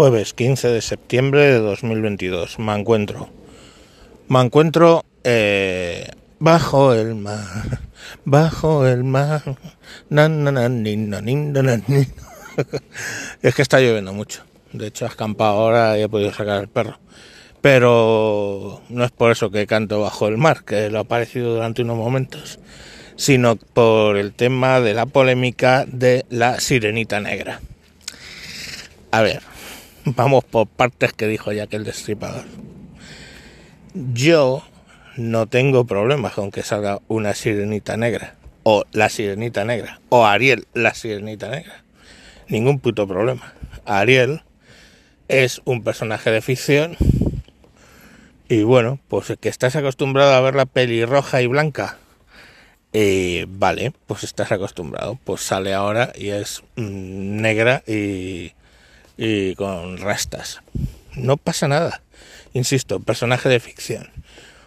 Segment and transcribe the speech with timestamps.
[0.00, 2.58] Jueves 15 de septiembre de 2022.
[2.58, 3.28] Me encuentro.
[4.28, 7.80] Me encuentro eh, bajo el mar.
[8.24, 9.42] Bajo el mar.
[13.42, 14.42] es que está lloviendo mucho.
[14.72, 16.98] De hecho, ha escampado ahora y he podido sacar al perro.
[17.60, 21.82] Pero no es por eso que canto bajo el mar, que lo ha parecido durante
[21.82, 22.58] unos momentos,
[23.16, 27.60] sino por el tema de la polémica de la sirenita negra.
[29.12, 29.42] A ver,
[30.04, 32.44] vamos por partes que dijo ya que el destripador.
[33.94, 34.62] Yo
[35.16, 40.66] no tengo problemas con que salga una sirenita negra, o la sirenita negra, o Ariel,
[40.74, 41.84] la sirenita negra.
[42.48, 43.54] Ningún puto problema.
[43.84, 44.42] Ariel
[45.28, 46.96] es un personaje de ficción
[48.48, 51.98] y bueno, pues que estás acostumbrado a ver la pelirroja y blanca.
[52.92, 55.20] Eh, vale, pues estás acostumbrado.
[55.22, 58.52] Pues sale ahora y es mm, negra y
[59.22, 60.62] y con rastas.
[61.14, 62.00] No pasa nada.
[62.54, 64.08] Insisto, personaje de ficción.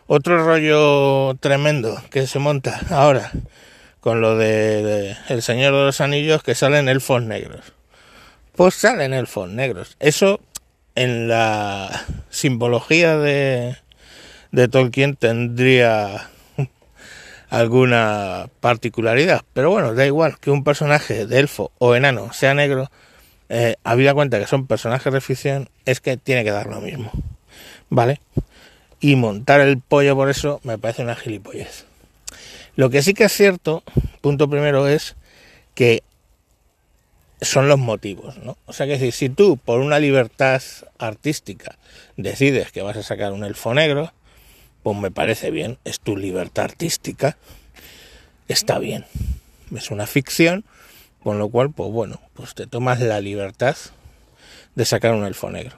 [0.06, 3.32] Otro rollo tremendo que se monta ahora
[4.00, 7.73] con lo de, El Señor de los Anillos que salen elfos negros.
[8.56, 9.98] Pues salen elfos negros.
[10.00, 10.40] Eso
[10.94, 13.78] en la simbología de,
[14.52, 16.30] de Tolkien tendría
[17.50, 19.42] alguna particularidad.
[19.54, 22.92] Pero bueno, da igual que un personaje de elfo o enano sea negro
[23.56, 27.12] eh, habida cuenta que son personajes de ficción, es que tiene que dar lo mismo.
[27.92, 28.20] ¿Vale?
[29.00, 31.86] Y montar el pollo por eso me parece una gilipollez.
[32.76, 33.84] Lo que sí que es cierto,
[34.22, 35.16] punto primero, es
[35.76, 36.02] que
[37.42, 38.58] son los motivos, ¿no?
[38.66, 40.60] O sea, que si tú por una libertad
[40.98, 41.78] artística
[42.17, 44.12] decides que vas a sacar un elfo negro,
[44.82, 47.38] pues me parece bien, es tu libertad artística,
[48.48, 49.06] está bien.
[49.76, 50.66] Es una ficción,
[51.24, 53.76] con lo cual, pues bueno, pues te tomas la libertad
[54.76, 55.78] de sacar un elfo negro.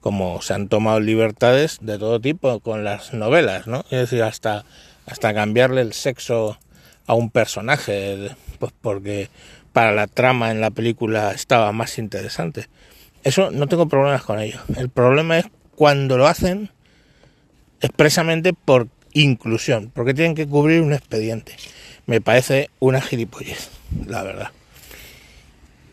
[0.00, 3.80] Como se han tomado libertades de todo tipo con las novelas, ¿no?
[3.90, 4.64] Es decir, hasta,
[5.06, 6.58] hasta cambiarle el sexo
[7.06, 9.28] a un personaje, pues porque
[9.72, 12.68] para la trama en la película estaba más interesante.
[13.24, 14.60] Eso no tengo problemas con ello.
[14.76, 16.70] El problema es cuando lo hacen
[17.80, 21.56] expresamente por inclusión, porque tienen que cubrir un expediente.
[22.06, 23.70] Me parece una gilipollez,
[24.06, 24.50] la verdad.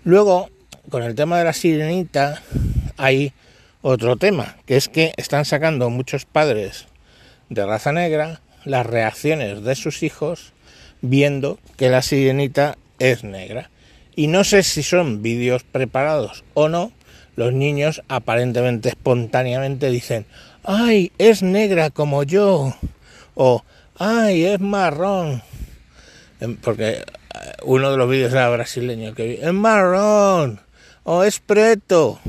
[0.08, 0.50] Luego,
[0.90, 2.42] con el tema de la sirenita,
[2.96, 3.34] hay
[3.82, 6.86] otro tema, que es que están sacando muchos padres
[7.50, 10.54] de raza negra las reacciones de sus hijos
[11.02, 13.70] viendo que la sirenita es negra.
[14.16, 16.94] Y no sé si son vídeos preparados o no,
[17.36, 20.26] los niños aparentemente espontáneamente dicen,
[20.64, 22.74] ay, es negra como yo,
[23.36, 23.66] o
[24.00, 25.44] ay, es marrón,
[26.40, 27.04] em, porque
[27.64, 30.62] uno de los vídeos era brasileño que vi, es marrón
[31.04, 32.20] o es preto.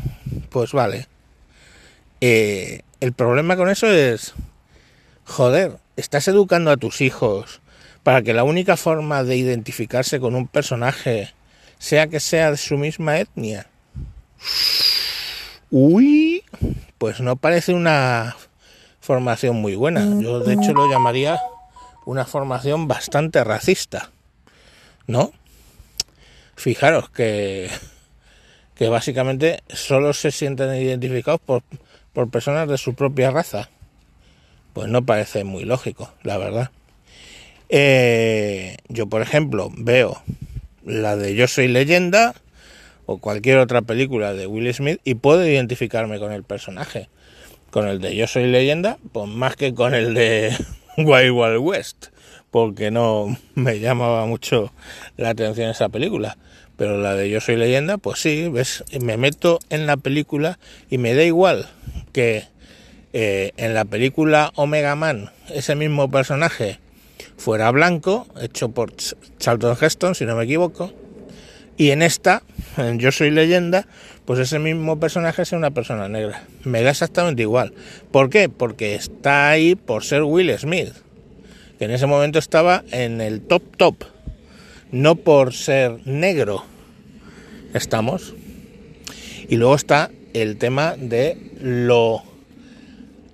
[0.50, 1.06] Pues vale.
[2.20, 4.34] Eh, el problema con eso es,
[5.24, 7.60] joder, estás educando a tus hijos
[8.02, 11.34] para que la única forma de identificarse con un personaje
[11.78, 13.69] sea que sea de su misma etnia.
[15.70, 16.44] Uy,
[16.98, 18.36] pues no parece una
[19.00, 20.04] formación muy buena.
[20.20, 21.40] Yo de hecho lo llamaría
[22.04, 24.10] una formación bastante racista.
[25.08, 25.32] ¿No?
[26.54, 27.69] Fijaros que,
[28.76, 31.64] que básicamente solo se sienten identificados por,
[32.12, 33.70] por personas de su propia raza.
[34.74, 36.70] Pues no parece muy lógico, la verdad.
[37.69, 40.22] Eh, yo, por ejemplo, veo
[40.84, 42.34] la de Yo soy leyenda
[43.06, 47.08] o cualquier otra película de Will Smith y puedo identificarme con el personaje.
[47.70, 50.56] Con el de Yo soy leyenda, pues más que con el de
[50.98, 52.08] Wild Wild West
[52.50, 54.72] porque no me llamaba mucho
[55.16, 56.36] la atención esa película.
[56.76, 60.98] Pero la de Yo Soy Leyenda, pues sí, ves, me meto en la película y
[60.98, 61.69] me da igual
[62.12, 62.44] que
[63.12, 66.78] eh, en la película Omega Man ese mismo personaje
[67.37, 68.92] fuera blanco, hecho por
[69.38, 70.92] Charlton Heston, si no me equivoco,
[71.76, 72.42] y en esta,
[72.76, 73.87] en Yo Soy Leyenda,
[74.25, 76.44] pues ese mismo personaje es una persona negra.
[76.64, 77.72] Me da exactamente igual.
[78.12, 78.49] ¿Por qué?
[78.49, 80.93] Porque está ahí por ser Will Smith
[81.78, 83.96] que en ese momento estaba en el top top,
[84.90, 86.64] no por ser negro.
[87.72, 88.34] Estamos.
[89.48, 92.22] Y luego está el tema de lo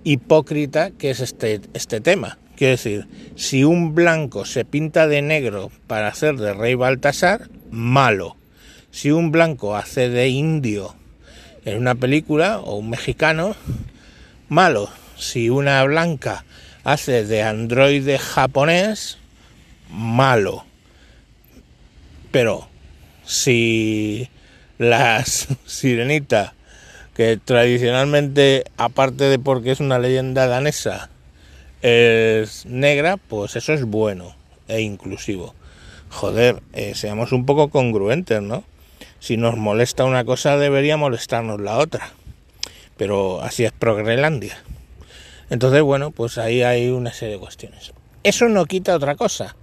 [0.03, 2.37] hipócrita que es este, este tema.
[2.55, 8.37] Quiero decir, si un blanco se pinta de negro para hacer de rey Baltasar, malo.
[8.91, 10.95] Si un blanco hace de indio
[11.65, 13.55] en una película, o un mexicano,
[14.47, 14.89] malo.
[15.17, 16.45] Si una blanca
[16.85, 19.17] hace de androide japonés
[19.89, 20.63] malo.
[22.31, 22.69] Pero
[23.25, 24.29] si
[24.77, 25.25] la
[25.65, 26.53] sirenita
[27.15, 31.09] que tradicionalmente, aparte de porque es una leyenda danesa,
[31.81, 34.35] es negra, pues eso es bueno
[34.67, 35.53] e inclusivo.
[36.09, 38.63] Joder, eh, seamos un poco congruentes, ¿no?
[39.19, 42.11] Si nos molesta una cosa, debería molestarnos la otra.
[42.97, 44.57] Pero así es Progrelandia.
[45.49, 47.93] Entonces, bueno, pues ahí hay una serie de cuestiones.
[48.23, 49.55] Eso no quita otra cosa,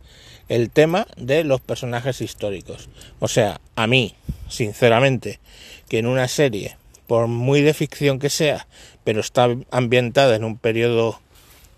[0.49, 2.88] el tema de los personajes históricos.
[3.19, 4.14] O sea, a mí,
[4.49, 5.40] sinceramente,
[5.88, 6.76] que en una serie
[7.06, 8.67] por muy de ficción que sea,
[9.05, 11.20] pero está ambientada en un periodo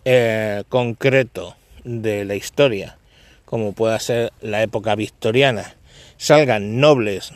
[0.05, 2.99] eh, concreto de la historia,
[3.45, 5.75] como pueda ser la época victoriana,
[6.19, 7.33] salgan nobles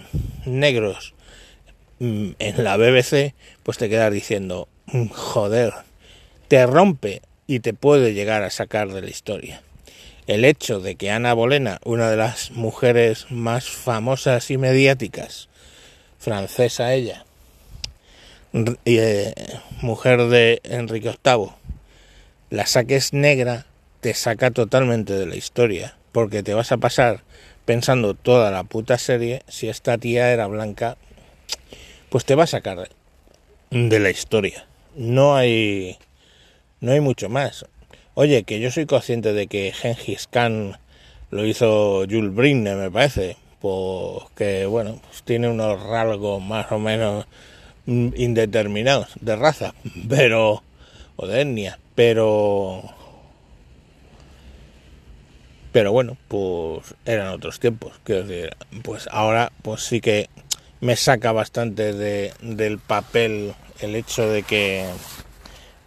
[0.46, 1.14] negros
[1.98, 5.72] mm, en la BBC, pues te quedas diciendo, mm, joder,
[6.48, 9.62] te rompe y te puede llegar a sacar de la historia.
[10.26, 15.48] El hecho de que Ana Bolena, una de las mujeres más famosas y mediáticas,
[16.18, 17.24] francesa ella,
[18.84, 19.34] eh,
[19.82, 21.50] mujer de Enrique VIII,
[22.50, 23.66] la saques negra,
[24.00, 27.22] te saca totalmente de la historia, porque te vas a pasar
[27.64, 30.96] pensando toda la puta serie, si esta tía era blanca,
[32.08, 32.88] pues te va a sacar
[33.70, 34.66] de la historia.
[34.96, 35.98] No hay,
[36.80, 37.66] no hay mucho más.
[38.14, 40.78] Oye, que yo soy consciente de que Gengis Khan
[41.30, 46.78] lo hizo Jules Brine, me parece, pues que bueno, pues tiene unos rasgos más o
[46.78, 47.26] menos
[47.86, 49.74] indeterminados de raza,
[50.08, 50.62] pero
[51.16, 52.82] o de etnia, pero
[55.72, 60.28] pero bueno, pues eran otros tiempos, quiero decir, pues ahora pues sí que
[60.80, 64.86] me saca bastante de, del papel el hecho de que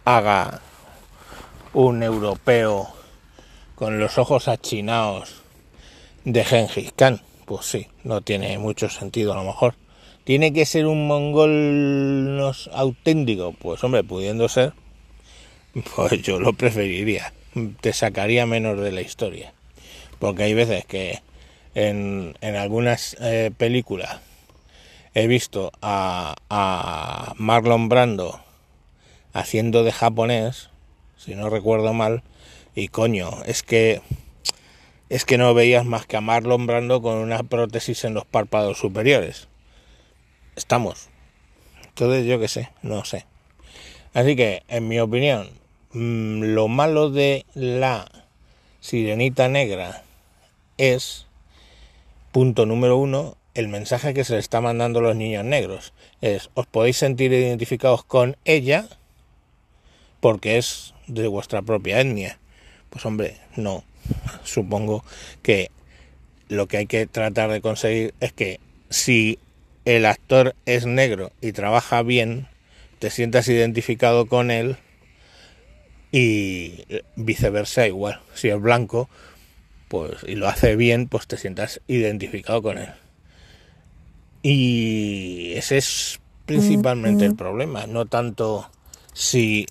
[0.04, 0.60] haga
[1.74, 2.88] un europeo
[3.74, 5.42] con los ojos achinados
[6.24, 7.20] de Gengis Khan.
[7.46, 9.74] Pues sí, no tiene mucho sentido a lo mejor.
[10.24, 13.52] ¿Tiene que ser un mongol auténtico?
[13.52, 14.72] Pues hombre, pudiendo ser,
[15.96, 17.32] pues yo lo preferiría.
[17.80, 19.52] Te sacaría menos de la historia.
[20.18, 21.20] Porque hay veces que
[21.74, 24.20] en, en algunas eh, películas
[25.14, 28.40] he visto a, a Marlon Brando
[29.32, 30.70] haciendo de japonés,
[31.24, 32.22] si no recuerdo mal,
[32.74, 34.00] y coño, es que
[35.08, 38.78] es que no veías más que a Marlon Brando con una prótesis en los párpados
[38.78, 39.48] superiores
[40.56, 41.08] estamos.
[41.88, 43.26] Entonces yo qué sé, no sé.
[44.14, 45.50] Así que, en mi opinión,
[45.92, 48.10] mm, lo malo de la
[48.80, 50.02] sirenita negra
[50.76, 51.26] es,
[52.30, 55.92] punto número uno, el mensaje que se le está mandando a los niños negros.
[56.20, 58.86] Es, os podéis sentir identificados con ella
[60.20, 62.38] porque es de vuestra propia etnia.
[62.90, 63.84] Pues hombre, no.
[64.44, 65.04] Supongo
[65.42, 65.70] que
[66.48, 68.60] lo que hay que tratar de conseguir es que
[68.90, 69.38] si
[69.84, 72.48] el actor es negro y trabaja bien,
[72.98, 74.76] te sientas identificado con él
[76.12, 76.84] y
[77.16, 78.20] viceversa igual.
[78.34, 79.08] Si es blanco,
[79.88, 82.90] pues y lo hace bien, pues te sientas identificado con él.
[84.42, 88.70] Y ese es principalmente el problema, no tanto
[89.14, 89.66] si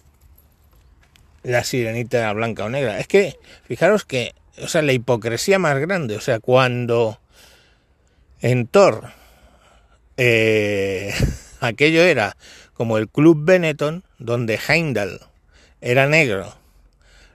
[1.44, 3.00] la sirenita blanca o negra.
[3.00, 7.20] Es que, fijaros que, o sea, la hipocresía más grande, o sea, cuando
[8.42, 9.12] en Thor
[10.18, 11.14] eh,
[11.60, 12.36] aquello era
[12.74, 15.20] como el Club Benetton, donde Heimdall
[15.82, 16.56] era negro,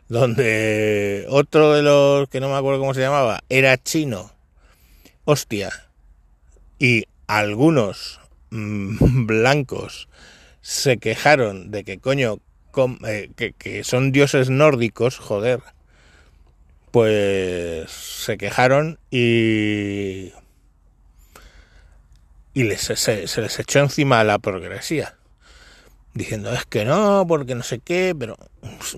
[0.09, 4.33] donde otro de los que no me acuerdo cómo se llamaba era chino,
[5.25, 5.71] hostia,
[6.79, 8.21] y algunos
[8.51, 10.09] mm, blancos
[10.61, 12.41] se quejaron de que coño,
[13.07, 15.61] eh, que, son dioses nórdicos, joder,
[16.91, 20.33] pues se quejaron y
[22.57, 25.17] y les, se, les echó encima la progresía.
[26.15, 28.39] Diciendo, es que no, porque no sé qué, pero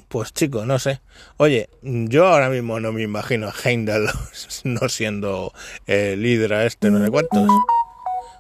[0.07, 1.01] pues chico, no sé.
[1.39, 4.09] Oye, yo ahora mismo no me imagino a Heimdall
[4.65, 5.53] no siendo
[5.87, 7.49] el líder a este, no sé cuántos.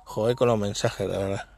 [0.04, 1.48] Joder con los mensajes, de verdad.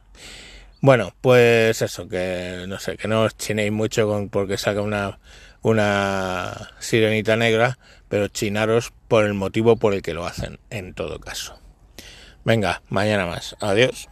[0.83, 5.19] Bueno, pues eso, que no sé, que no os chinéis mucho con porque saca una,
[5.61, 7.77] una sirenita negra,
[8.09, 11.59] pero chinaros por el motivo por el que lo hacen, en todo caso.
[12.43, 13.55] Venga, mañana más.
[13.59, 14.09] Adiós.